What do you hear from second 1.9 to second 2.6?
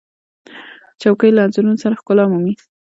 ښکلا مومي.